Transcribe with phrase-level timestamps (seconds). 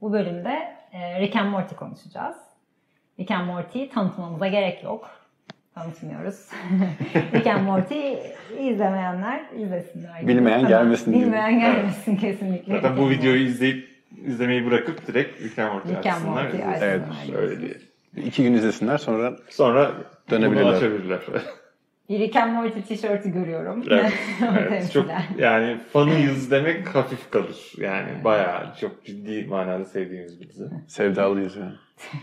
[0.00, 2.36] Bu bölümde e, Rick and Morty konuşacağız.
[3.20, 5.10] Rick and Morty'yi tanıtmamıza gerek yok.
[5.74, 6.48] Tanıtmıyoruz.
[7.34, 8.12] Rick and Morty
[8.58, 10.26] izlemeyenler izlesinler.
[10.28, 10.68] Bilmeyen Tamam.
[10.68, 11.22] gelmesin diye.
[11.24, 12.74] Bilmeyen gelmesin kesinlikle.
[12.74, 13.88] Zaten bu videoyu izleyip
[14.26, 16.44] izlemeyi bırakıp direkt Rick and Morty Rick and açsınlar.
[16.44, 16.88] Morty açsınlar.
[16.88, 17.02] Evet.
[17.36, 17.74] Öyle diye.
[18.26, 19.90] İki gün izlesinler sonra Sonra
[20.30, 20.64] Dönebilirler.
[20.64, 21.20] bunu açabilirler.
[22.08, 23.84] Bir Rick and Morty tişörtü görüyorum.
[23.90, 24.12] evet.
[24.58, 24.92] Evet.
[24.92, 25.06] Çok
[25.38, 27.72] yani fanıyız demek hafif kalır.
[27.78, 30.70] Yani bayağı çok ciddi manada sevdiğimiz bir dizi.
[30.88, 31.74] sevdalıyız yani.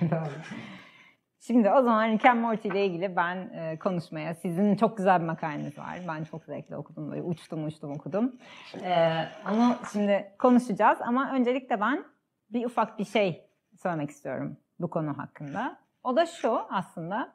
[1.39, 5.25] Şimdi o zaman Rick and Morty ile ilgili ben e, konuşmaya, sizin çok güzel bir
[5.25, 5.99] makaleniz var.
[6.07, 8.35] Ben çok zevkle okudum, böyle uçtum uçtum okudum.
[8.83, 12.03] E, onu şimdi konuşacağız ama öncelikle ben
[12.49, 13.45] bir ufak bir şey
[13.81, 15.77] söylemek istiyorum bu konu hakkında.
[16.03, 17.33] O da şu aslında,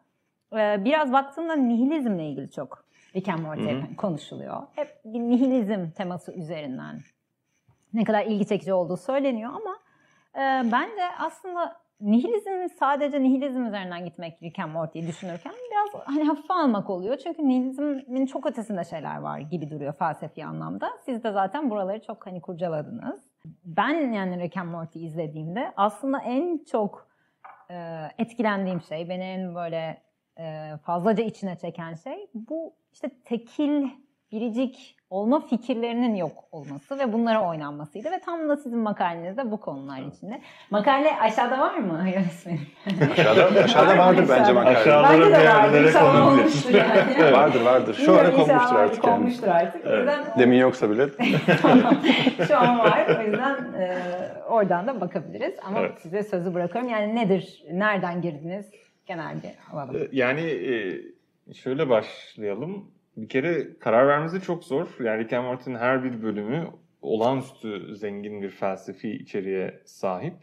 [0.52, 2.84] biraz baktığımda nihilizmle ilgili çok
[3.16, 4.62] Rick and Morty konuşuluyor.
[4.74, 7.00] Hep bir nihilizm teması üzerinden
[7.94, 9.76] ne kadar ilgi çekici olduğu söyleniyor ama
[10.34, 16.54] e, bence aslında nihilizm sadece nihilizm üzerinden gitmek Rick and Morty'yi düşünürken biraz hani hafife
[16.54, 17.16] almak oluyor.
[17.16, 20.90] Çünkü nihilizmin çok ötesinde şeyler var gibi duruyor felsefi anlamda.
[21.04, 23.20] Siz de zaten buraları çok hani kurcaladınız.
[23.64, 27.08] Ben yani Rick and Morty izlediğimde aslında en çok
[27.70, 27.74] e,
[28.18, 30.07] etkilendiğim şey, beni en böyle
[30.84, 33.88] fazlaca içine çeken şey bu işte tekil,
[34.32, 39.98] biricik olma fikirlerinin yok olması ve bunlara oynanmasıydı ve tam da sizin makalenizde bu konular
[40.00, 40.40] içinde.
[40.70, 42.66] Makale aşağıda var mı yönetmenim?
[43.12, 44.78] Aşağıda, aşağıda vardır bence makale.
[44.78, 45.44] Aşağıda- Bence de vardır.
[45.44, 47.32] yerlere İnşallah olmuştur yani.
[47.32, 47.94] Vardır vardır.
[47.94, 49.16] Şu Bilmiyorum, ara konmuştur artık yani.
[49.16, 49.82] Konmuştur artık.
[49.86, 49.98] Evet.
[49.98, 51.08] yüzden Demin yoksa bile.
[52.48, 53.06] şu an var.
[53.18, 53.98] O yüzden e,
[54.48, 55.54] oradan da bakabiliriz.
[55.66, 56.00] Ama Evet.
[56.00, 56.90] size sözü bırakıyorum.
[56.90, 57.64] Yani nedir?
[57.72, 58.66] Nereden girdiniz?
[59.08, 59.96] Genel bir alalım.
[59.96, 61.00] Ee, Yani e,
[61.54, 62.90] şöyle başlayalım.
[63.16, 64.86] Bir kere karar vermesi çok zor.
[65.00, 66.66] Yani Rick and Morty'nin her bir bölümü
[67.02, 70.34] olağanüstü zengin bir felsefi içeriğe sahip.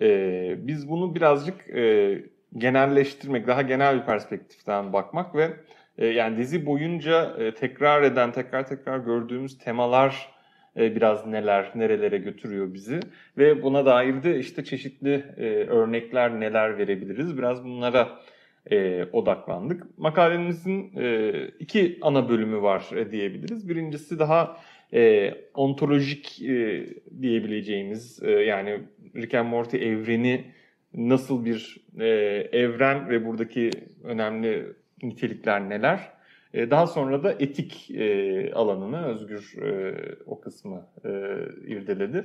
[0.00, 2.14] Ee, biz bunu birazcık e,
[2.56, 5.50] genelleştirmek, daha genel bir perspektiften bakmak ve
[5.98, 10.37] e, yani dizi boyunca e, tekrar eden, tekrar tekrar gördüğümüz temalar
[10.78, 13.00] biraz neler, nerelere götürüyor bizi
[13.38, 17.38] ve buna dair de işte çeşitli e, örnekler neler verebiliriz.
[17.38, 18.08] Biraz bunlara
[18.70, 19.98] e, odaklandık.
[19.98, 23.68] Makalemizin e, iki ana bölümü var e, diyebiliriz.
[23.68, 24.56] Birincisi daha
[24.94, 26.86] e, ontolojik e,
[27.22, 28.80] diyebileceğimiz e, yani
[29.16, 30.44] Rick and Morty evreni
[30.94, 32.06] nasıl bir e,
[32.52, 33.70] evren ve buradaki
[34.04, 34.66] önemli
[35.02, 36.17] nitelikler neler?
[36.54, 39.94] E, daha sonra da etik e, alanını Özgür e,
[40.26, 40.86] o kısmı
[41.66, 42.24] irdeledi.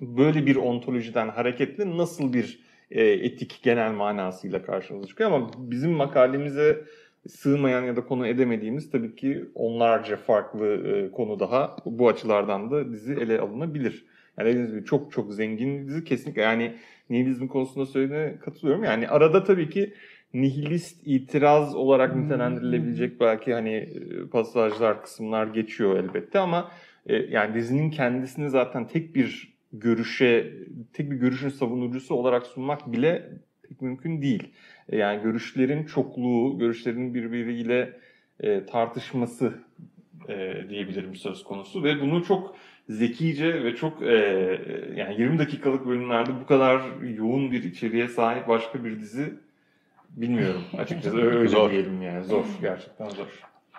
[0.00, 6.84] Böyle bir ontolojiden hareketle nasıl bir etik genel manasıyla karşımıza çıkıyor ama bizim makalemize
[7.28, 13.12] sığmayan ya da konu edemediğimiz tabii ki onlarca farklı konu daha bu açılardan da dizi
[13.12, 14.04] ele alınabilir.
[14.38, 16.76] Yani dediğiniz gibi çok çok zengin bir dizi kesinlikle yani
[17.10, 18.84] nihilizm konusunda söylediğine katılıyorum.
[18.84, 19.94] Yani arada tabii ki
[20.34, 22.24] nihilist itiraz olarak Hmm.
[22.24, 26.70] nitelendirilebilecek belki hani e, pasajlar, kısımlar geçiyor elbette ama
[27.06, 30.52] e, yani dizinin kendisini zaten tek bir görüşe,
[30.92, 33.30] tek bir görüşün savunucusu olarak sunmak bile
[33.68, 34.52] pek mümkün değil.
[34.88, 38.00] E, Yani görüşlerin çokluğu, görüşlerin birbiriyle
[38.66, 39.52] tartışması
[40.68, 42.56] diyebilirim söz konusu ve bunu çok
[42.88, 44.14] zekice ve çok e,
[44.96, 46.82] yani 20 dakikalık bölümlerde bu kadar
[47.16, 49.34] yoğun bir içeriğe sahip başka bir dizi
[50.16, 51.70] bilmiyorum açıkçası öyle Zor.
[51.70, 53.26] diyelim yani zor gerçekten zor.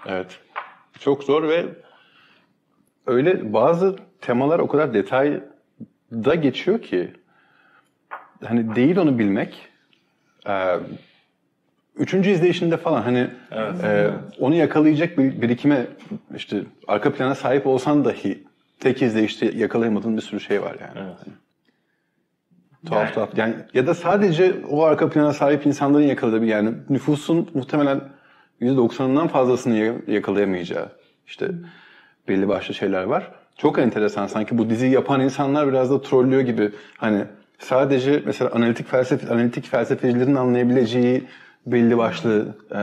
[0.06, 0.40] Evet.
[1.00, 1.66] Çok zor ve
[3.08, 7.14] öyle bazı temalar o kadar detayda geçiyor ki
[8.44, 9.68] hani değil onu bilmek
[10.48, 10.76] e,
[11.96, 13.84] üçüncü izleyişinde falan hani Evet.
[13.84, 15.88] e, onu yakalayacak bir birikime
[16.36, 18.44] işte arka plana sahip olsan dahi
[18.80, 21.08] tek izleyişte yakalayamadığın bir sürü şey var yani.
[21.08, 21.36] Evet.
[22.86, 23.38] Tuhaf Yani- tuhaf.
[23.38, 28.02] Yani ya da sadece o arka plana sahip insanların yakaladığı bir yani nüfusun muhtemelen
[28.62, 30.90] %90'ından fazlasını ya- yakalayamayacağı
[31.28, 31.48] işte
[32.28, 33.32] belli başlı şeyler var.
[33.58, 36.72] Çok enteresan sanki bu diziyi yapan insanlar biraz da trollüyor gibi.
[36.98, 37.26] Hani
[37.60, 41.24] sadece mesela analitik felsefe analitik felsefecilerin anlayabileceği
[41.66, 42.80] belli başlı e,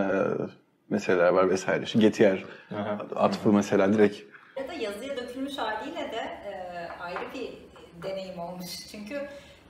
[0.90, 1.84] meseleler var vesaire.
[1.84, 2.44] İşte Gettier
[2.76, 2.98] Aha.
[3.16, 4.16] atfı mesela direkt
[4.60, 6.52] Ya da yazıya dökülmüş haliyle de e,
[7.00, 7.48] ayrı bir
[8.08, 8.66] deneyim olmuş.
[8.92, 9.14] Çünkü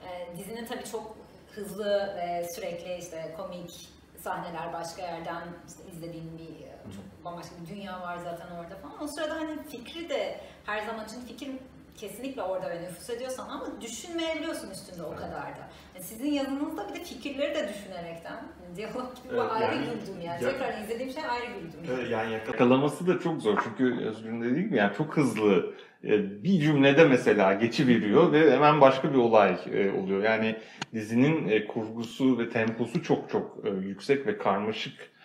[0.08, 1.16] e, dizinin tabii çok
[1.54, 3.88] hızlı ve sürekli işte komik
[4.20, 9.02] sahneler başka yerden işte izlediğim bir e, çok bambaşka bir dünya var zaten orada falan.
[9.02, 11.50] O sırada hani fikri de her zaman için fikir
[11.96, 15.68] kesinlikle orada ve nüfus ediyorsan ama düşünmeyebiliyorsun üstünde o kadar da.
[15.94, 18.36] Yani sizin yazınızda bir de fikirleri de düşünerekten
[18.76, 20.44] diyalog gibi Evet, ayrı yani- güldüm yani.
[20.44, 21.80] Ya- Tekrar izlediğim şey ayrı güldüm.
[21.88, 22.00] Yani.
[22.00, 27.04] Evet, Yani yakalaması da çok zor çünkü Özgür'ün dediği gibi yani çok hızlı bir cümlede
[27.04, 30.22] mesela geçiveriyor ve hemen başka bir olay e, oluyor.
[30.22, 30.56] Yani
[30.94, 35.18] dizinin e, kurgusu ve temposu çok çok e, yüksek ve karmaşık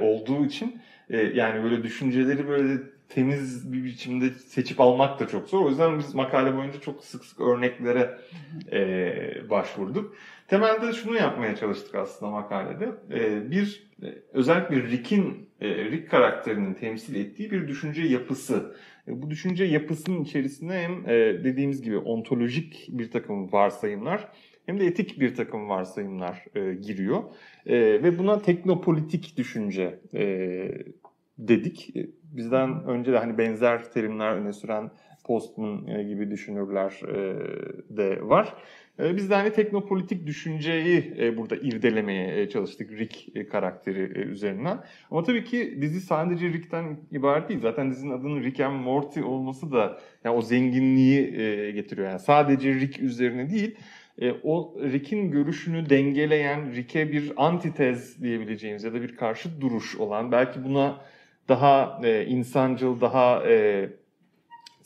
[0.00, 0.80] olduğu için
[1.34, 5.64] yani böyle düşünceleri böyle temiz bir biçimde seçip almak da çok zor.
[5.64, 8.18] O yüzden biz makale boyunca çok sık sık örneklere
[9.50, 10.16] başvurduk.
[10.50, 12.88] Temelde şunu yapmaya çalıştık aslında makalede.
[13.10, 18.76] E, bir e, özellikle Rick'in e, Rick karakterinin temsil ettiği bir düşünce yapısı.
[19.08, 21.04] E, bu düşünce yapısının içerisine hem
[21.44, 24.28] dediğimiz gibi ontolojik bir takım varsayımlar
[24.66, 26.44] hem de etik bir takım varsayımlar
[26.82, 27.22] giriyor.
[27.66, 30.00] Ve buna teknopolitik düşünce
[31.38, 31.94] dedik.
[32.22, 34.90] Bizden önce de hani benzer terimler öne süren
[35.24, 37.00] Postman gibi düşünürler
[37.90, 38.54] de var.
[39.02, 44.78] E, Biz de hani teknopolitik düşünceyi e, burada irdelemeye e, çalıştık Rick e, karakteri üzerinden.
[45.10, 47.60] Ama tabii ki dizi sadece Rick'ten ibaret değil.
[47.60, 51.32] Zaten dizinin adının Rick and Morty olması da yani o zenginliği
[51.74, 52.08] getiriyor.
[52.08, 53.76] Yani sadece Rick üzerine değil,
[54.42, 60.64] o Rick'in görüşünü dengeleyen, Rick'e bir antitez diyebileceğimiz ya da bir karşıt duruş olan, belki
[60.64, 61.00] buna
[61.48, 63.42] daha insancıl, daha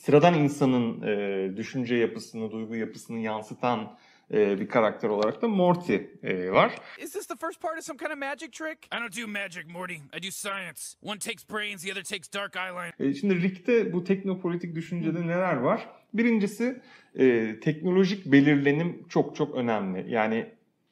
[0.04, 3.96] sıradan insanın e, düşünce yapısını, duygu yapısını yansıtan
[4.32, 6.72] e, bir karakter olarak da Morty e, var.
[7.02, 8.78] Is this the first part of some kind of magic trick?
[8.92, 9.94] I don't do magic, Morty.
[9.94, 10.80] I do science.
[11.02, 12.92] One takes brains, the other takes dark eyeliner.
[13.00, 15.88] E, Şimdi Rick'te bu teknopolitik düşüncede neler var?
[16.14, 16.80] Birincisi
[17.18, 20.12] e, teknolojik belirlenim çok çok önemli.
[20.12, 20.46] Yani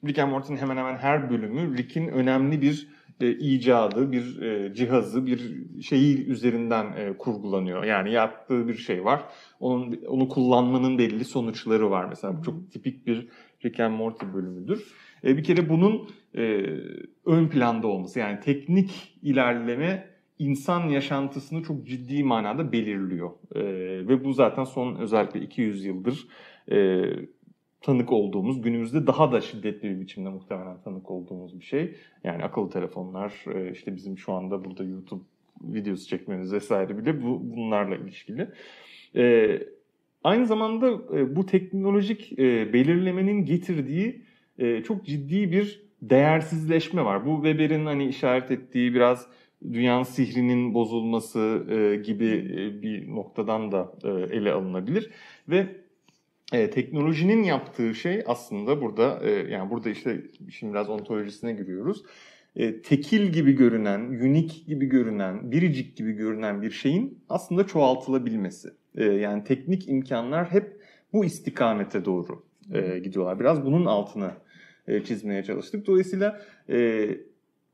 [0.06, 2.88] Rick and Morty'nin hemen hemen her bölümü Rick'in önemli bir
[3.20, 7.84] e, icadı, bir e, cihazı, bir şeyi üzerinden e, kurgulanıyor.
[7.84, 9.22] Yani yaptığı bir şey var.
[9.60, 12.04] Onun onu kullanmanın belli sonuçları var.
[12.04, 13.28] Mesela bu çok tipik bir
[13.64, 14.94] Rick and Morty bölümüdür.
[15.24, 16.42] E, bir kere bunun e,
[17.26, 23.30] ön planda olması yani teknik ilerleme insan yaşantısını çok ciddi manada belirliyor.
[23.54, 23.62] E,
[24.08, 26.26] ve bu zaten son özellikle 200 yıldır
[26.70, 27.02] e,
[27.82, 31.94] tanık olduğumuz, günümüzde daha da şiddetli bir biçimde muhtemelen tanık olduğumuz bir şey.
[32.24, 35.22] Yani akıllı telefonlar, e, işte bizim şu anda burada YouTube
[35.60, 38.48] videosu çekmemiz vesaire bile bu bunlarla ilişkili.
[39.16, 39.58] E,
[40.24, 42.38] aynı zamanda e, bu teknolojik
[42.72, 44.22] belirlemenin getirdiği
[44.84, 47.26] çok ciddi bir değersizleşme var.
[47.26, 49.26] Bu Weber'in hani işaret ettiği biraz
[49.72, 51.66] dünyanın sihrinin bozulması
[52.04, 52.30] gibi
[52.82, 53.92] bir noktadan da
[54.30, 55.10] ele alınabilir
[55.48, 55.66] ve
[56.52, 62.02] e, teknolojinin yaptığı şey aslında burada e, yani burada işte şimdi biraz ontolojisine giriyoruz.
[62.56, 68.68] E, tekil gibi görünen, unik gibi görünen, biricik gibi görünen bir şeyin aslında çoğaltılabilmesi.
[68.94, 70.80] E, yani teknik imkanlar hep
[71.12, 73.40] bu istikamete doğru e, gidiyorlar.
[73.40, 74.36] Biraz bunun altına
[74.88, 75.86] e, çizmeye çalıştık.
[75.86, 77.08] Dolayısıyla e,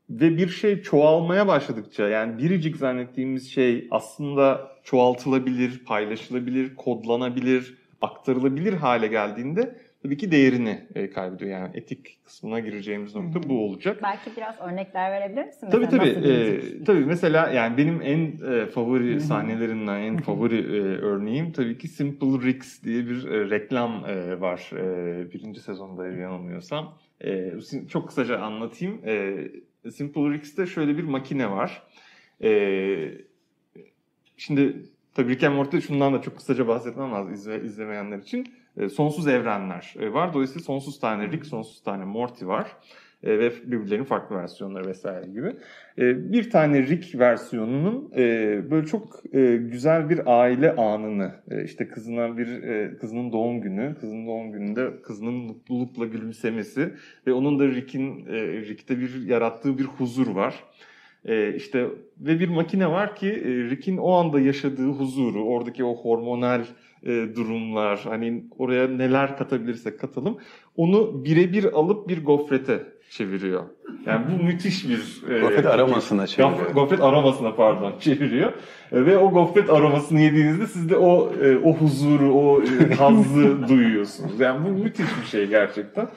[0.09, 9.07] ve bir şey çoğalmaya başladıkça yani biricik zannettiğimiz şey aslında çoğaltılabilir, paylaşılabilir, kodlanabilir, aktarılabilir hale
[9.07, 11.51] geldiğinde tabii ki değerini e, kaybediyor.
[11.51, 13.99] Yani etik kısmına gireceğimiz nokta bu olacak.
[14.03, 15.67] Belki biraz örnekler verebilir misin?
[15.71, 16.27] Tabii Mesela tabii.
[16.27, 16.85] müzik?
[16.85, 22.47] tabii mesela yani benim en e, favori sahnelerinden en favori e, örneğim tabii ki Simple
[22.47, 24.71] Ricks diye bir e, reklam e, var.
[24.73, 26.97] E, birinci sezonda yanılmıyorsam.
[27.23, 27.53] E,
[27.89, 29.01] çok kısaca anlatayım.
[29.05, 29.37] E,
[29.91, 31.83] Simple Ricks'te şöyle bir makine var.
[32.43, 32.51] E,
[34.37, 38.45] şimdi tabii Rick and Morty'de şundan da çok kısaca bahsetmem lazım izle, izlemeyenler için.
[38.77, 40.33] E, sonsuz evrenler e, var.
[40.33, 42.67] Dolayısıyla sonsuz tane Rick, sonsuz tane Morty var.
[43.23, 45.55] E, ve birbirlerinin farklı versiyonları vesaire gibi.
[45.97, 48.23] E, bir tane Rick versiyonunun e,
[48.71, 53.95] böyle çok e, güzel bir aile anını, e, işte kızına bir e, kızının doğum günü,
[53.99, 56.93] kızının doğum gününde kızının mutlulukla gülümsemesi
[57.27, 60.63] ve onun da Rick'in e, Rick'te bir yarattığı bir huzur var.
[61.29, 61.87] E, işte
[62.19, 66.61] ve bir makine var ki e, Rick'in o anda yaşadığı huzuru, oradaki o hormonal
[67.03, 70.37] e, durumlar, hani oraya neler katabilirsek katalım,
[70.75, 73.63] onu birebir alıp bir gofrete çeviriyor.
[74.05, 75.23] Yani bu müthiş bir...
[75.35, 76.57] e, Gofret aromasına çeviriyor.
[76.57, 78.51] Gofret, gofret aromasına pardon çeviriyor.
[78.91, 83.57] E, ve o gofret aromasını yediğinizde siz de o e, o huzuru, o e, hazzı
[83.67, 84.39] duyuyorsunuz.
[84.39, 86.07] Yani bu müthiş bir şey gerçekten.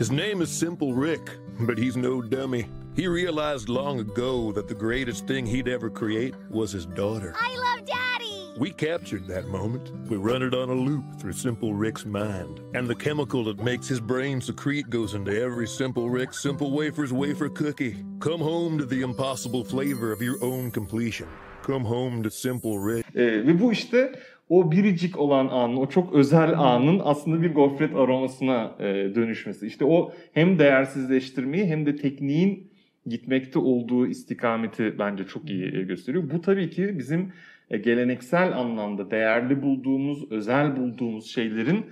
[0.00, 1.22] His name is Simple Rick,
[1.66, 2.66] but he's no dummy.
[2.94, 7.34] He realized long ago that the greatest thing he'd ever create was his daughter.
[7.36, 8.50] I love Daddy!
[8.58, 9.90] We captured that moment.
[10.10, 12.60] We run it on a loop through Simple Rick's mind.
[12.74, 17.12] And the chemical that makes his brain secrete goes into every Simple Rick Simple Wafers
[17.12, 18.04] wafer cookie.
[18.18, 21.28] Come home to the impossible flavor of your own completion.
[21.62, 23.06] Come home to Simple Rick.
[23.14, 24.12] E, ve bu işte
[24.50, 29.66] o biricik olan anın, o çok özel anın aslında bir gofret aromasına e, dönüşmesi.
[29.66, 32.70] İşte o hem değersizleştirmeyi hem de tekniğin
[33.06, 36.30] gitmekte olduğu istikameti bence çok iyi e, gösteriyor.
[36.34, 37.32] Bu tabii ki bizim
[37.70, 41.86] e, geleneksel anlamda değerli bulduğumuz, özel bulduğumuz şeylerin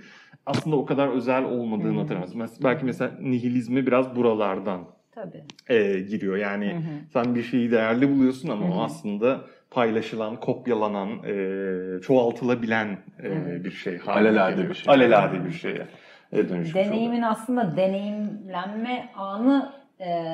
[0.45, 2.35] aslında o kadar özel olmadığını hatırlamaz.
[2.35, 5.43] Mes- Belki mesela nihilizmi biraz buralardan Tabii.
[5.69, 6.37] e, giriyor.
[6.37, 6.75] Yani
[7.13, 13.99] sen bir şeyi değerli buluyorsun ama o aslında paylaşılan, kopyalanan, e, çoğaltılabilen e, bir şey.
[14.07, 14.93] Alelade bir şey.
[14.93, 15.87] Alelade bir şeye
[16.31, 16.85] e, dönüşmüş oluyor.
[16.91, 20.25] Deneyimin aslında deneyimlenme anı e,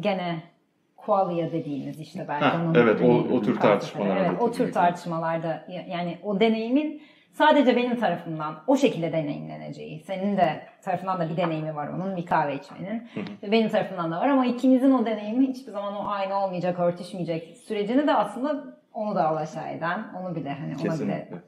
[0.00, 0.42] gene
[0.96, 5.64] qualia dediğimiz işte belki Ha, onun evet, o- o tür tartışmalara Evet, o tür tartışmalarda
[5.68, 7.02] ya- yani o deneyimin
[7.34, 10.00] sadece benim tarafımdan o şekilde deneyimleneceği.
[10.06, 13.08] Senin de tarafından da bir deneyimi var onun bir kahve içmenin.
[13.42, 17.56] Ve benim tarafımdan da var ama ikimizin o deneyimi hiçbir zaman o aynı olmayacak, örtüşmeyecek
[17.56, 21.42] sürecini de aslında onu da alaşağı eden, onu bile hani ona bile Kesinlikle.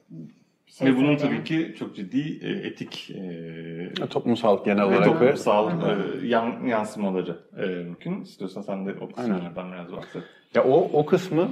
[0.67, 5.05] bir şey Ve bunun tabii ki çok ciddi e, etik e, Toplumsal genel olarak ve
[5.05, 8.23] toplumsal e, yan, yansımaları e, mümkün.
[8.23, 10.23] İstiyorsan sen de o kısımlardan biraz bahset.
[10.55, 11.49] Ya o o kısmı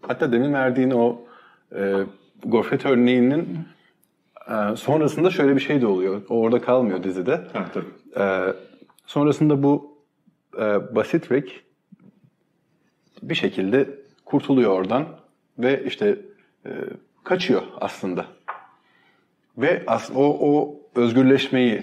[0.00, 1.18] hatta demin verdiğin o
[1.74, 1.94] e,
[2.44, 3.58] gofret örneğinin
[4.48, 6.22] e, sonrasında şöyle bir şey de oluyor.
[6.28, 7.40] O orada kalmıyor dizide.
[7.52, 8.24] Ha, tabii.
[8.24, 8.54] E,
[9.06, 9.98] sonrasında bu
[10.58, 11.52] e, basit Rick
[13.22, 13.86] bir şekilde
[14.24, 15.04] kurtuluyor oradan
[15.58, 16.16] ve işte
[16.66, 16.70] e,
[17.24, 18.26] kaçıyor aslında.
[19.58, 21.82] Ve as- o, o özgürleşmeyi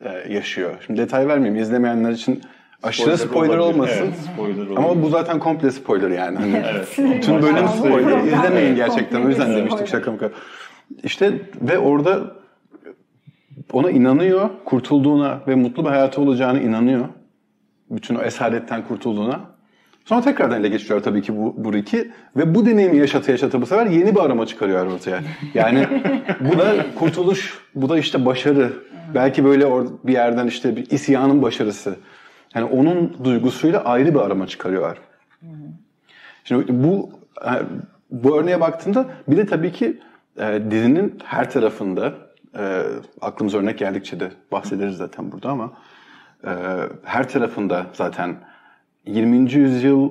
[0.00, 0.74] e, yaşıyor.
[0.86, 2.40] Şimdi detay vermeyeyim izlemeyenler için
[2.82, 3.74] aşırı spoiler, olabilir.
[3.74, 4.04] olmasın.
[4.04, 5.02] Evet, spoiler Ama olabilir.
[5.02, 6.36] bu zaten komple spoiler yani.
[6.38, 6.88] Hani Evet.
[6.98, 8.18] Bütün bölüm spoiler.
[8.24, 9.24] İzlemeyin gerçekten.
[9.24, 9.86] O yüzden demiştik spoiler.
[9.86, 10.30] şaka maka.
[11.02, 12.20] İşte ve orada
[13.72, 17.04] ona inanıyor, kurtulduğuna ve mutlu bir hayatı olacağına inanıyor.
[17.90, 19.40] Bütün o esaretten kurtulduğuna.
[20.04, 22.10] Sonra tekrardan ele geçiriyor tabii ki bu, bu Rick'i.
[22.36, 25.20] Ve bu deneyimi yaşata yaşata bu sefer yeni bir arama çıkarıyor ortaya.
[25.54, 25.86] Yani
[26.40, 28.72] bu da kurtuluş, bu da işte başarı.
[29.14, 29.66] Belki böyle
[30.04, 31.96] bir yerden işte bir isyanın başarısı.
[32.54, 34.98] Yani onun duygusuyla ayrı bir arama çıkarıyorlar.
[36.44, 37.10] Şimdi bu
[38.10, 39.98] bu örneğe baktığında bir de tabii ki
[40.38, 42.14] e, dizinin her tarafında
[42.58, 42.82] e,
[43.20, 45.72] aklımız örnek geldikçe de bahsederiz zaten burada ama
[46.44, 46.50] e,
[47.04, 48.36] her tarafında zaten
[49.06, 49.52] 20.
[49.52, 50.10] yüzyıl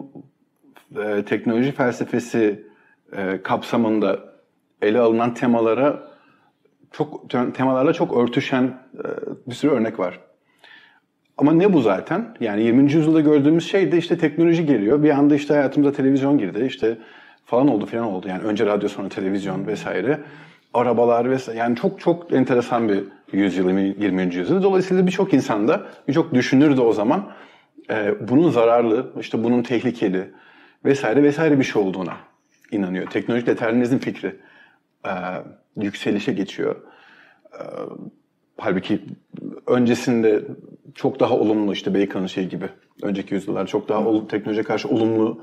[0.96, 2.68] e, teknoloji felsefesi
[3.18, 4.20] e, kapsamında
[4.82, 6.08] ele alınan temalara
[6.92, 9.04] çok temalarla çok örtüşen e,
[9.48, 10.20] bir sürü örnek var.
[11.38, 12.36] Ama ne bu zaten?
[12.40, 12.84] Yani 20.
[12.94, 15.04] yüzyılda gördüğümüz şey de işte teknoloji geliyor.
[15.04, 16.66] Bir anda işte hayatımıza televizyon girdi.
[16.66, 16.98] İşte
[17.48, 18.28] falan oldu falan oldu.
[18.28, 20.20] Yani önce radyo sonra televizyon vesaire.
[20.74, 21.60] Arabalar vesaire.
[21.60, 24.36] Yani çok çok enteresan bir yüzyıl 20.
[24.36, 24.64] yüzyıl.
[24.64, 27.32] Dolayısıyla birçok insan da, birçok düşünür de o zaman
[27.90, 30.32] e, bunun zararlı, işte bunun tehlikeli
[30.86, 32.18] vesaire vesaire bir şey olduğuna
[32.72, 33.08] inanıyor.
[33.08, 34.36] Teknolojik determinizm fikri
[35.06, 35.12] e,
[35.78, 36.76] yükselişe geçiyor.
[37.54, 37.62] E,
[38.58, 39.02] halbuki
[39.68, 40.44] öncesinde
[40.96, 42.70] çok daha olumlu işte Bacon'ın şey gibi
[43.02, 45.42] önceki yüzyıllar çok daha ol, teknolojiye karşı olumlu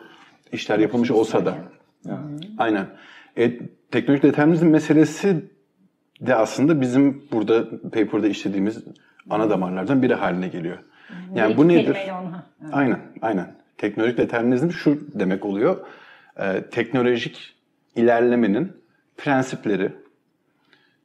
[0.52, 1.54] işler yapılmış olsa da.
[2.58, 2.86] Aynen.
[3.38, 3.58] E,
[3.90, 5.44] teknolojik determinizm meselesi
[6.20, 8.84] de aslında bizim burada paper'da işlediğimiz
[9.30, 10.78] ana damarlardan biri haline geliyor.
[11.34, 11.96] Yani İki bu nedir?
[11.96, 12.10] evet.
[12.72, 13.54] Aynen, aynen.
[13.78, 15.86] Teknolojik determinizm şu demek oluyor.
[16.40, 17.54] Ee, teknolojik
[17.96, 18.72] ilerlemenin
[19.16, 19.92] prensipleri,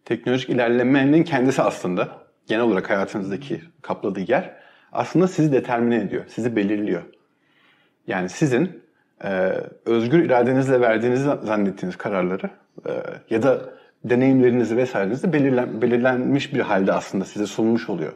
[0.05, 2.09] teknolojik ilerlemenin kendisi aslında
[2.47, 4.55] genel olarak hayatınızdaki kapladığı yer
[4.91, 7.01] aslında sizi determine ediyor, sizi belirliyor.
[8.07, 8.81] Yani sizin
[9.23, 9.53] e,
[9.85, 12.49] özgür iradenizle verdiğinizi zannettiğiniz kararları
[12.87, 12.91] e,
[13.29, 13.61] ya da
[14.03, 18.13] deneyimlerinizi vesairenizi belirlen, belirlenmiş bir halde aslında size sunmuş oluyor.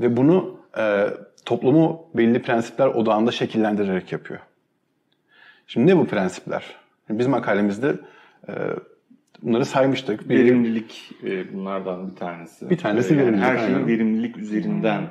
[0.00, 1.06] Ve bunu e,
[1.44, 4.40] toplumu belli prensipler odağında şekillendirerek yapıyor.
[5.66, 6.64] Şimdi ne bu prensipler?
[7.10, 7.94] Biz makalemizde
[8.48, 8.52] e,
[9.42, 10.28] bunları saymıştık.
[10.28, 12.70] Bir- Verimlilik e, bunlardan bir tanesi.
[12.70, 13.86] Bir tanesi E, verimlilik, Her şeyin aynen.
[13.86, 15.02] verimlilik üzerinden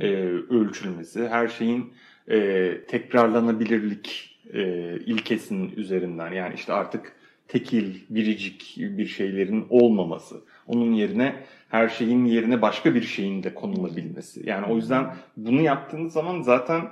[0.00, 0.06] e,
[0.50, 1.92] ölçülmesi, her şeyin
[2.28, 6.32] e, tekrarlanabilirlik e, ilkesinin üzerinden.
[6.32, 7.12] Yani işte artık
[7.48, 10.36] tekil, biricik bir şeylerin olmaması.
[10.66, 11.34] Onun yerine
[11.68, 14.48] her şeyin yerine başka bir şeyin de konulabilmesi.
[14.48, 16.82] Yani o yüzden bunu yaptığınız zaman zaten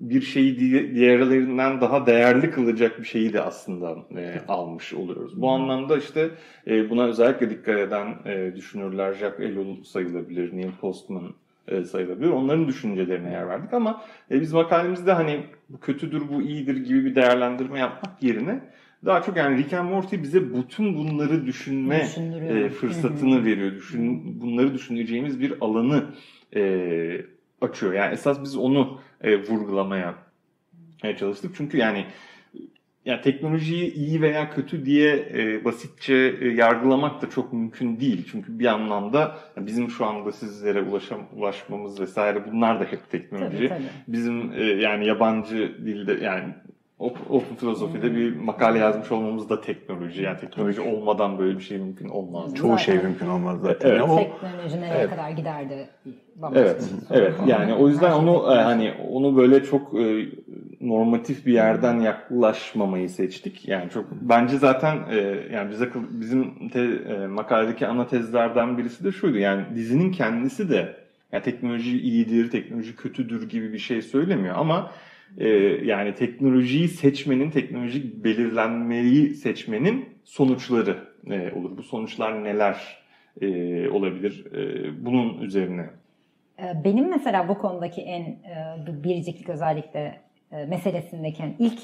[0.00, 5.40] bir şeyi di- diğerlerinden daha değerli kılacak bir şeyi de aslında e, almış oluyoruz.
[5.40, 6.30] Bu anlamda işte
[6.66, 11.34] e, buna özellikle dikkat eden e, düşünürler Jacques Ellul sayılabilir, Neil Postman
[11.68, 12.28] e, sayılabilir.
[12.28, 17.14] Onların düşüncelerine yer verdik ama e, biz makalemizde hani bu kötüdür, bu iyidir gibi bir
[17.14, 18.60] değerlendirme yapmak yerine
[19.04, 22.08] daha çok yani Rick and Morty bize bütün bunları düşünme
[22.48, 23.72] e, fırsatını veriyor.
[23.72, 26.04] Düşün, bunları düşüneceğimiz bir alanı
[26.56, 27.20] e,
[27.60, 27.92] açıyor.
[27.92, 30.14] Yani esas biz onu e, vurgulamaya
[31.04, 31.54] e, çalıştık.
[31.56, 32.06] Çünkü yani
[33.04, 38.28] yani teknolojiyi iyi veya kötü diye e, basitçe e, yargılamak da çok mümkün değil.
[38.30, 43.56] Çünkü bir anlamda bizim şu anda sizlere ulaşam, ulaşmamız vesaire bunlar da hep teknoloji.
[43.56, 43.82] Tabii, tabii.
[44.08, 46.54] Bizim e, yani yabancı dilde yani
[47.04, 50.22] op- Open Philosophy'de bir makale yazmış olmamız da teknoloji.
[50.22, 52.54] Yani teknoloji olmadan böyle bir şey mümkün olmaz.
[52.54, 53.10] Çoğu şey Zaten.
[53.10, 53.90] mümkün olmaz zaten.
[53.90, 54.02] Evet.
[54.02, 55.10] O, Teknoloji nereye Evet.
[55.10, 55.88] kadar giderdi?
[56.36, 57.34] bambaşka Evet, evet.
[57.46, 58.62] Yani o yüzden Her şey onu e, teknoloji.
[58.62, 60.26] hani onu böyle çok e,
[60.80, 63.68] normatif bir yerden yaklaşmamayı seçtik.
[63.68, 65.16] Yani çok bence zaten e,
[65.52, 69.38] yani bize bizim te, e, makaledeki ana tezlerden birisi de şuydu.
[69.38, 70.96] Yani dizinin kendisi de
[71.32, 74.90] yani teknoloji iyidir, teknoloji kötüdür gibi bir şey söylemiyor ama
[75.38, 75.48] e,
[75.84, 80.98] yani teknolojiyi seçmenin, teknolojik belirlenmeyi seçmenin sonuçları
[81.30, 81.76] e, olur.
[81.76, 83.04] Bu sonuçlar neler
[83.40, 84.46] e, olabilir?
[84.52, 85.90] E, bunun üzerine
[86.58, 90.20] Ee, Benim mesela bu konudaki en e, biriciklik özellikle
[90.52, 91.80] e, meselesindeki yani ilk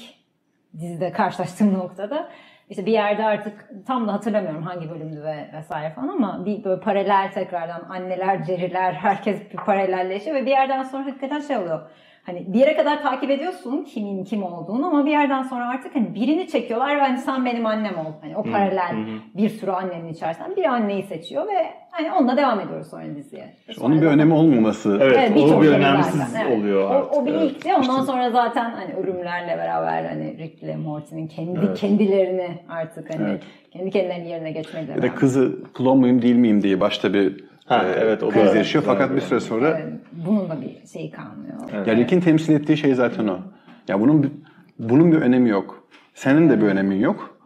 [0.79, 2.29] dizide karşılaştığım noktada
[2.69, 6.81] işte bir yerde artık tam da hatırlamıyorum hangi bölümdü ve vesaire falan ama bir böyle
[6.81, 11.89] paralel tekrardan anneler, ceriler, herkes bir paralelleşiyor ve bir yerden sonra hakikaten şey oluyor.
[12.25, 16.15] Hani bir yere kadar takip ediyorsun kimin kim olduğunu ama bir yerden sonra artık hani
[16.15, 18.11] birini çekiyorlar ve hani sen benim annem ol.
[18.21, 18.95] Hani o paralel
[19.37, 23.53] bir sürü annenin içerisinden bir anneyi seçiyor ve hani onunla devam ediyoruz sonra diziye.
[23.81, 24.99] onun bir önemi olmaması.
[25.01, 26.59] Evet, Evet, o birçok bir önemsiz zaten, evet.
[26.59, 27.13] oluyor O, artık.
[27.17, 27.55] o bir evet.
[27.79, 31.77] Ondan sonra zaten hani ölümlerle beraber hani Rick ile Morty'nin kendi Evet.
[31.79, 33.43] kendilerini artık hani Evet.
[33.71, 37.83] kendi kendilerinin yerine geçmeyle Ya da kızı klon muyum değil miyim diye başta bir Ha,
[37.85, 38.83] e, evet, o da- kriz yaşıyor.
[38.87, 39.21] Fakat Evet.
[39.21, 41.85] bir süre sonra Evet, bunun da bir şeyi kalmıyor.
[41.87, 43.39] ya Rick'in temsil ettiği şey zaten o.
[43.87, 44.43] Ya bunun
[44.79, 45.83] bunun bir önemi yok.
[46.13, 47.37] Senin de bir önemin yok.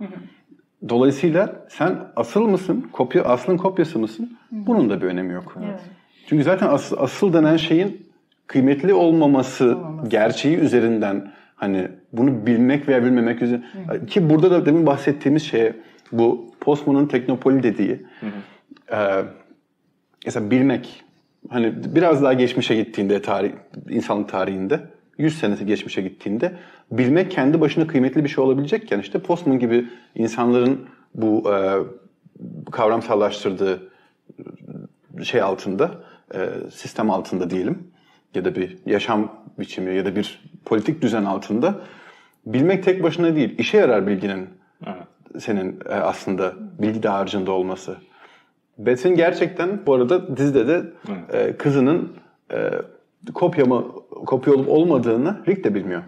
[0.90, 2.86] Dolayısıyla sen asıl mısın?
[2.92, 4.38] Kopya aslın kopyası mısın?
[4.52, 5.56] Bunun da bir önemi yok.
[5.66, 5.80] Evet.
[6.28, 8.08] Çünkü zaten asıl, asıl denen şeyin
[8.48, 10.10] kıymetli olmaması, Olmaması.
[10.10, 15.74] gerçeği üzerinden hani bunu bilmek veya bilmemek üzerinden ki burada da demin bahsettiğimiz şeye
[16.12, 18.06] bu Postman'ın teknopoli dediği
[18.92, 18.98] e,
[20.26, 21.04] mesela bilmek
[21.50, 23.52] hani biraz daha geçmişe gittiğinde tarih
[23.90, 24.80] insanlık tarihinde
[25.18, 26.56] 100 senesi geçmişe gittiğinde
[26.92, 29.86] bilmek kendi başına kıymetli bir şey olabilecekken işte Postman gibi
[30.16, 31.78] insanların bu e,
[32.72, 33.92] kavramsallaştırdığı
[35.24, 35.92] şey altında,
[36.36, 36.40] e,
[36.74, 37.88] sistem altında diyelim
[38.36, 41.80] ya da bir yaşam biçimi ya da bir politik düzen altında
[42.46, 44.50] bilmek tek başına değil, işe yarar bilginin
[45.40, 47.98] senin e, aslında bilgi dağarcığında olması.
[48.78, 50.84] Beth'in gerçekten bu arada dizide de
[51.34, 52.14] e, kızının
[52.54, 52.70] e,
[53.34, 56.04] kopya mı, kopya olup olmadığını Rick de bilmiyor.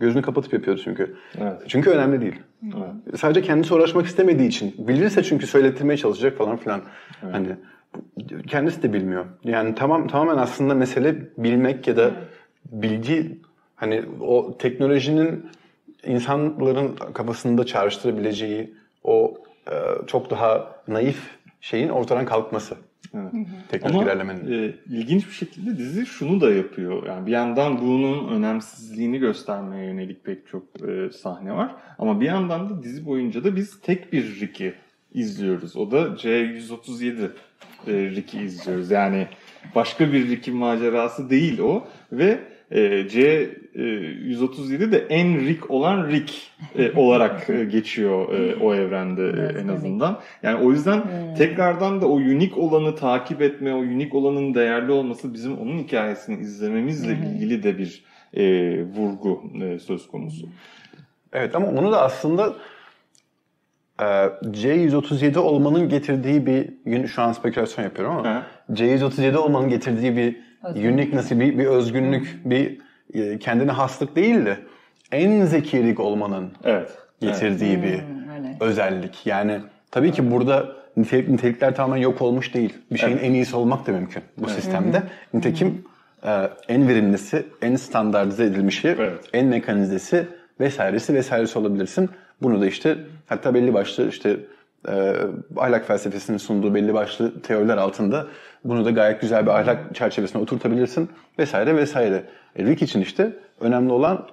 [0.00, 1.16] Gözünü kapatıp yapıyor çünkü.
[1.40, 1.52] Evet.
[1.68, 2.34] Çünkü önemli değil.
[3.16, 4.74] Sadece kendisi uğraşmak istemediği için.
[4.78, 6.80] Bilirse çünkü söylettirmeye çalışacak falan filan.
[7.32, 7.48] Hani
[7.96, 9.24] bu- kendisi de bilmiyor.
[9.44, 12.10] Yani tamam tamamen aslında mesele bilmek ya da
[12.72, 13.38] bilgi
[13.76, 15.46] hani o teknolojinin
[16.06, 19.34] insanların kafasında çağrıştırabileceği o
[20.06, 22.76] çok daha naif şeyin ortadan kalkması.
[23.68, 24.68] Teknolojik Ama ilerlemenin.
[24.68, 27.06] e, ilginç bir şekilde dizi şunu da yapıyor.
[27.06, 31.74] Yani bir yandan bunun önemsizliğini göstermeye yönelik pek çok e, sahne var.
[31.98, 34.74] Ama bir yandan da dizi boyunca da biz tek bir Rick'i
[35.14, 35.76] izliyoruz.
[35.76, 37.28] O da C137
[37.86, 38.90] e, Rick'i izliyoruz.
[38.90, 39.26] Yani
[39.74, 41.88] başka bir Rick'in macerası değil o.
[42.12, 42.38] Ve
[42.70, 46.32] e, C137 de en Rick olan Rick
[46.78, 50.20] e, olarak e, geçiyor e, o evrende e, Evet, en azından.
[50.42, 51.02] Yani o yüzden
[51.38, 56.40] tekrardan da o unik olanı takip etme, o unik olanın değerli olması bizim onun hikayesini
[56.40, 58.44] izlememizle ilgili de bir e,
[58.84, 60.48] vurgu e, söz konusu.
[61.32, 62.54] Evet ama onu da aslında
[64.00, 68.46] e, C137 olmanın getirdiği bir şu an spekülasyon yapıyorum ama Ha.
[68.70, 70.92] C137 olmanın getirdiği bir Özgünlük.
[70.94, 72.78] uniqueness, bir, bir özgünlük, bir
[73.14, 74.56] e, kendine haslık değil de
[75.12, 76.90] en zekilik olmanın Evet.
[77.20, 78.56] getirdiği bir öyle.
[78.60, 79.26] özellik.
[79.26, 80.66] Yani tabii ki burada
[80.96, 82.74] nitelik, nitelikler tamamen yok olmuş değil.
[82.92, 85.02] Bir şeyin en iyisi olmak da mümkün bu sistemde.
[85.34, 85.84] Nitekim
[86.24, 89.20] e, en verimlisi, en standartize edilmişi, Evet.
[89.32, 90.26] en mekanizesi
[90.60, 92.10] vesairesi vesairesi olabilirsin.
[92.42, 94.36] Bunu da işte hatta belli başlı işte
[94.88, 95.16] e,
[95.56, 98.26] ahlak felsefesinin sunduğu belli başlı teoriler altında
[98.64, 102.24] bunu da gayet güzel bir ahlak çerçevesine oturtabilirsin vesaire vesaire.
[102.56, 104.26] E, Rick için işte önemli olan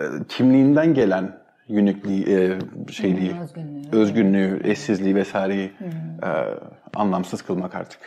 [0.00, 2.58] e, kimliğinden gelen uniqueliği, e,
[2.92, 3.96] şeyliği, Hmm, özgünlüğü.
[3.96, 5.72] özgünlüğü, eşsizliği vesaireyi
[6.22, 6.28] e,
[6.94, 8.00] anlamsız kılmak artık.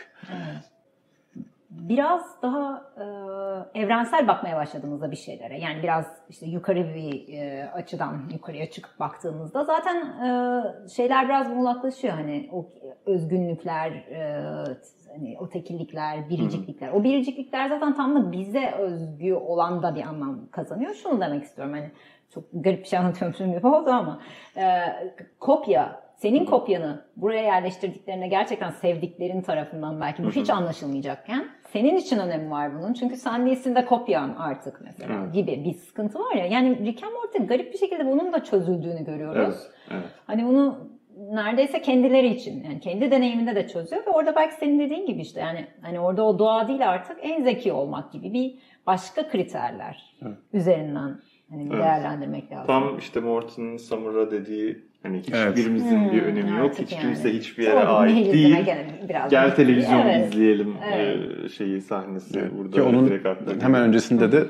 [1.70, 8.22] Biraz daha e, evrensel bakmaya başladığımızda bir şeylere yani biraz işte yukarı bir e, açıdan
[8.32, 12.68] yukarıya çıkıp baktığımızda zaten e, şeyler biraz muğlaklaşıyor hani o
[13.06, 14.50] özgünlükler e,
[15.12, 16.92] hani o tekillikler, biriciklikler.
[16.92, 20.94] O biriciklikler zaten tam da bize özgü olan da bir anlam kazanıyor.
[20.94, 21.90] Şunu demek istiyorum hani
[22.34, 24.20] çok garip bir şey anlatıyormuşum gibi oldu ama
[24.56, 24.80] e,
[25.40, 32.50] kopya senin kopyanı buraya yerleştirdiklerine gerçekten sevdiklerin tarafından belki bu hiç anlaşılmayacakken senin için önemi
[32.50, 32.92] var bunun.
[32.92, 35.34] Çünkü sen değilsin de kopyan artık mesela Evet.
[35.34, 36.46] gibi bir sıkıntı var ya.
[36.46, 39.54] Yani Rick and Morty garip bir şekilde bunun da çözüldüğünü görüyoruz.
[39.58, 40.04] Evet, evet.
[40.26, 40.88] Hani bunu
[41.30, 45.40] neredeyse kendileri için yani kendi deneyiminde de çözüyor ve orada belki senin dediğin gibi işte
[45.40, 50.16] yani hani orada o doğa değil artık en zeki olmak gibi bir başka kriterler
[50.52, 51.18] üzerinden
[51.50, 51.72] hani Evet.
[51.72, 52.66] değerlendirmek lazım.
[52.66, 55.48] Tam işte Morton'un Samur'a dediği hani Evet.
[55.56, 56.78] hiçbirimizin bir Hmm, önemi yok.
[56.78, 57.02] Hiç yani.
[57.02, 58.64] kimse hiçbir yere Orada ait değil.
[58.64, 60.34] gene biraz Gel televizyon Evet.
[60.34, 61.18] izleyelim Evet.
[61.44, 63.10] e, şeyi sahnesi burada Ki onun
[63.60, 64.44] hemen öncesinde de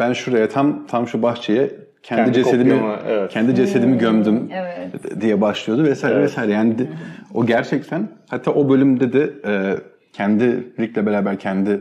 [0.00, 1.70] ben şuraya tam tam şu bahçeye
[2.02, 3.30] kendi, Kendi cesedimi kopyama, evet.
[3.32, 5.20] kendi cesedimi gömdüm Evet.
[5.20, 6.24] diye başlıyordu vesaire Evet.
[6.24, 6.52] vesaire.
[6.52, 6.86] Yani de-
[7.34, 9.74] o gerçekten hatta o bölümde de e,
[10.12, 10.44] kendi
[10.80, 11.80] Rick'le beraber kendi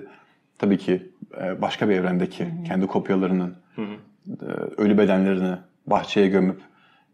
[0.57, 1.01] tabii ki
[1.41, 3.81] e, başka bir evrendeki kendi kopyalarının e,
[4.77, 5.55] ölü bedenlerini
[5.87, 6.61] bahçeye gömüp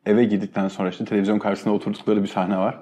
[0.05, 2.79] eve gittikten sonra işte televizyon karşısında oturdukları bir sahne var.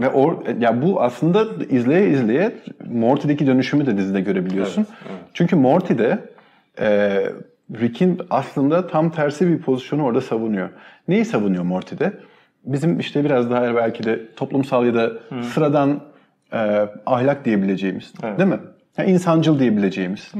[0.00, 2.52] Ve or, ya bu aslında izleye izleye
[2.90, 4.86] Morty'deki dönüşümü de dizide görebiliyorsun.
[4.88, 5.20] Evet, evet.
[5.34, 6.18] Çünkü Morty'de
[6.80, 7.20] e,
[7.80, 10.68] Rick'in aslında tam tersi bir pozisyonu orada savunuyor.
[11.08, 12.12] Neyi savunuyor Morty'de?
[12.64, 16.00] Bizim işte biraz daha belki de toplumsal ya da sıradan
[16.52, 18.38] e, ahlak diyebileceğimiz Evet.
[18.38, 18.60] değil mi?
[18.98, 20.32] Ya insancıl diyebileceğimiz.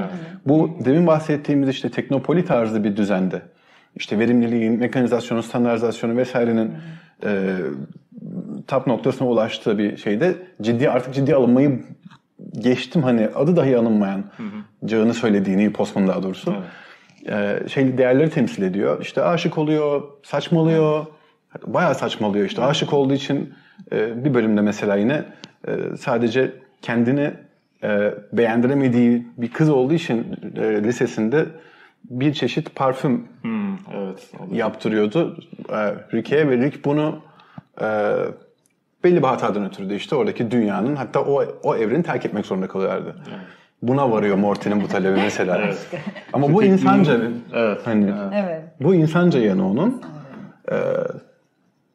[0.46, 3.42] Bu demin bahsettiğimiz işte teknopoli tarzı bir düzende
[3.96, 6.72] işte verimliliğin, mekanizasyonu, standartizasyonu vesairenin
[7.24, 7.56] e,
[8.66, 11.84] tap noktasına ulaştığı bir şeyde ciddi artık ciddi alınmayı
[12.58, 14.24] geçtim hani adı dahi anılmayan
[14.84, 16.54] Cağını söylediğini Postman daha doğrusu
[17.28, 19.02] e, şey değerleri temsil ediyor.
[19.02, 21.06] İşte aşık oluyor, saçmalıyor.
[21.66, 22.62] Bayağı saçmalıyor işte.
[22.62, 23.54] Aşık olduğu için
[23.92, 25.24] e, bir bölümde mesela yine
[25.68, 27.30] e, sadece kendini
[27.82, 31.46] e, beğendiremediği bir kız olduğu için e, lisesinde
[32.10, 34.30] bir çeşit parfüm Hmm, evet.
[34.52, 35.36] yaptırıyordu
[35.68, 37.18] e, Rick'e ve Rick bunu
[37.80, 37.86] e,
[39.04, 42.68] belli bir hatadan ötürü de işte oradaki dünyanın hatta o o evreni terk etmek zorunda
[42.68, 43.16] kalıyorlardı.
[43.82, 45.70] Buna varıyor Morty'nin bu talebi mesela.
[46.32, 47.20] Ama bu insanca
[47.54, 47.80] Evet.
[47.84, 48.62] hani Evet.
[48.80, 50.02] bu insanca yanı onun.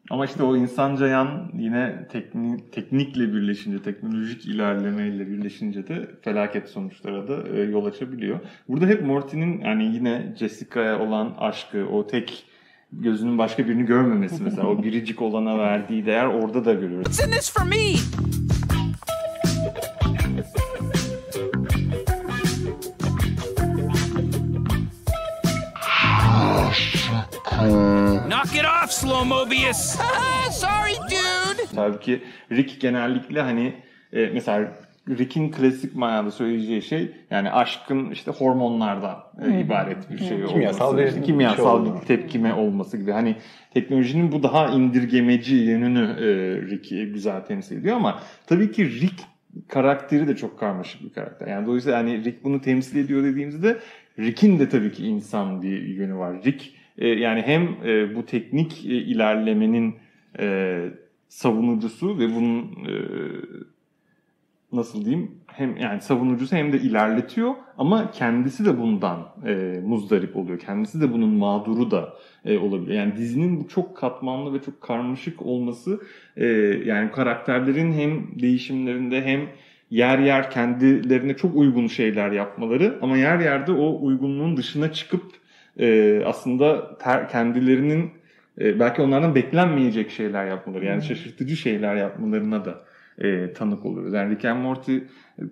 [0.09, 7.27] Ama işte o insanca yan yine tekni, teknikle birleşince, teknolojik ilerlemeyle birleşince de felaket sonuçlara
[7.27, 8.39] da e, yol açabiliyor.
[8.67, 12.45] Burada hep Morty'nin yani yine Jessica'ya olan aşkı, o tek
[12.91, 17.19] gözünün başka birini görmemesi mesela o biricik olana verdiği değer orada da görüyoruz.
[28.39, 29.97] Knock it off, Slow Mobius.
[30.51, 31.67] Sorry, dude.
[31.75, 32.21] Halbuki
[32.51, 33.73] Rick genellikle hani
[34.13, 34.71] e, mesela
[35.09, 40.97] Rick'in klasik manada söyleyeceği şey yani aşkın işte hormonlardan e, ibaret bir şey Kimyasal olması.
[40.97, 43.11] bir işte kimyasal şey bir tepkime olması gibi.
[43.11, 43.35] Hani
[43.73, 46.27] teknolojinin bu daha indirgemeci yönünü e,
[46.69, 49.23] Rick güzel temsil ediyor ama tabii ki Rick
[49.67, 51.47] karakteri de çok karmaşık bir karakter.
[51.47, 53.77] Yani dolayısıyla hani Rick bunu temsil ediyor dediğimizde
[54.19, 56.43] Rick'in de tabii ki insan bir yönü var.
[56.45, 59.95] Rick yani hem e, bu teknik e, ilerlemenin
[60.39, 60.79] e,
[61.27, 62.93] savunucusu ve bunun e,
[64.71, 70.59] nasıl diyeyim hem yani savunucusu hem de ilerletiyor ama kendisi de bundan e, muzdarip oluyor.
[70.59, 72.13] Kendisi de bunun mağduru da
[72.45, 72.99] e, olabiliyor.
[72.99, 76.01] Yani dizinin bu çok katmanlı ve çok karmaşık olması
[76.37, 76.45] e,
[76.85, 79.41] yani karakterlerin hem değişimlerinde hem
[79.89, 85.38] yer yer kendilerine çok uygun şeyler yapmaları ama yer yerde o uygunluğun dışına çıkıp
[85.79, 88.11] e, aslında ter, kendilerinin
[88.61, 92.73] e, belki onlardan beklenmeyecek şeyler yapmaları yani şaşırtıcı şeyler yapmalarına da
[93.21, 94.13] e, tanık oluyoruz.
[94.13, 94.97] Yani Rick and Morty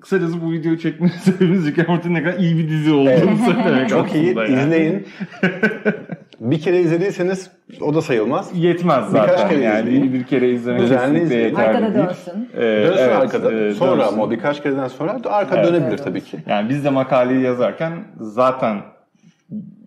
[0.01, 3.89] kısacası bu videoyu çekmenin sebebimiz Rick and Morty'nin ne kadar iyi bir dizi olduğunu söylemek
[3.89, 4.53] Çok iyi yani.
[4.53, 5.05] izleyin.
[6.39, 8.51] bir kere izlediyseniz o da sayılmaz.
[8.55, 10.13] Yetmez Birkaç zaten kere yani izleyin.
[10.13, 11.45] bir kere izlemek Düzenli kesinlikle izleyin.
[11.45, 12.05] yeterli Arkada değil.
[12.05, 12.49] dönsün.
[12.53, 13.53] Ee, Dönsün evet, arkada.
[13.53, 14.13] e, Sonra dönsün.
[14.13, 15.67] ama birkaç kereden sonra arka Evet.
[15.67, 16.37] dönebilir tabii ki.
[16.47, 18.77] Yani biz de makaleyi yazarken zaten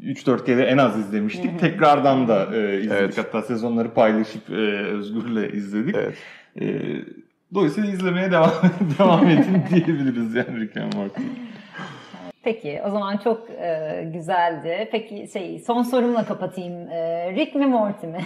[0.03, 1.61] 3-4 kere en az izlemiştik.
[1.61, 2.93] Tekrardan da e, izledik.
[2.93, 3.19] Evet.
[3.19, 4.55] Hatta sezonları paylaşıp e,
[4.87, 5.97] Özgür'le izledik.
[5.99, 6.15] Evet.
[6.61, 6.67] E,
[7.55, 8.53] dolayısıyla izlemeye devam,
[8.99, 11.23] devam edin diyebiliriz yani Rick and Morty.
[12.45, 14.89] Peki o zaman çok e, güzeldi.
[14.93, 16.89] Peki şey son sorumla kapatayım.
[16.91, 18.19] E, Rick mi Morty mi?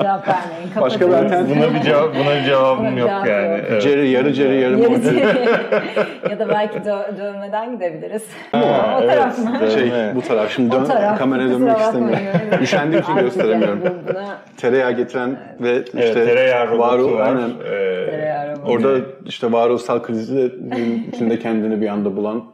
[0.00, 0.70] Cevap vermeyin.
[0.80, 1.16] Başka kapatıyoruz.
[1.22, 3.48] bir alternatif- Buna bir cevap buna bir cevabım Buna yok cevap yani.
[3.58, 3.60] yok.
[3.70, 3.82] Evet.
[3.82, 5.18] Jerry yarı Jerry yarı Morty.
[6.30, 8.26] ya da belki dö- dövmeden gidebiliriz.
[8.52, 8.60] Ha,
[8.98, 9.70] o evet, taraf mı?
[9.70, 11.18] Şey bu taraf şimdi dön, taraf.
[11.18, 12.18] kameraya dönmek istemiyorum.
[12.50, 12.62] Evet.
[12.62, 13.80] Üşendiğim için gösteremiyorum.
[14.08, 17.00] buna Tereyağı getiren ve işte Evet, tereyağı var.
[17.26, 17.50] aynen.
[17.72, 18.25] Ee,
[18.66, 22.44] Orada işte varoluşsal krizi de içinde kendini bir anda bulan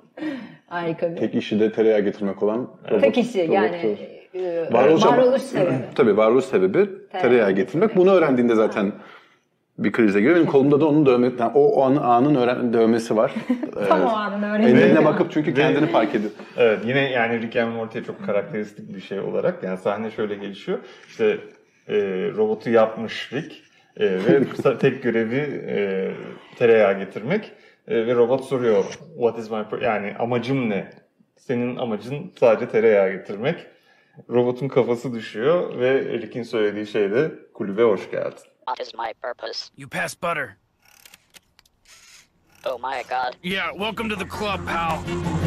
[0.67, 1.17] Harika bir.
[1.17, 3.01] Tek işi de tereyağı getirmek olan robot.
[3.03, 3.99] Tek işi robot yani.
[4.35, 5.75] e, Varoluş, varoluş sebebi.
[5.95, 7.97] Tabii varoluş sebebi tereyağı getirmek.
[7.97, 8.93] Bunu öğrendiğinde zaten
[9.79, 10.37] bir krize giriyor.
[10.37, 13.33] Benim kolumda da onun dövme, yani o, o an, anın öğren, dövmesi var.
[13.89, 14.63] Tam Ee, o anın.
[14.63, 16.31] Ellerine bakıp çünkü kendini fark ediyor.
[16.57, 20.79] Evet yine yani Rick and Morty'ye çok karakteristik bir şey olarak yani sahne şöyle gelişiyor.
[21.09, 21.39] İşte
[21.89, 21.95] e,
[22.37, 23.55] robotu yapmış Rick
[23.97, 24.45] e, ve
[24.79, 26.11] tek görevi e,
[26.57, 27.53] tereyağı getirmek
[27.89, 30.91] E, ve robot soruyor what is my pur-" yani amacım ne?
[31.37, 33.67] Senin amacın sadece tereyağı getirmek.
[34.31, 38.39] Robotun kafası düşüyor ve Rick'in söylediği şey de kulübe hoş geldin.
[38.67, 39.69] What is my purpose?
[39.77, 40.57] You pass butter.
[42.67, 43.35] Oh my god.
[43.43, 45.42] Yeah, welcome to the club, pal.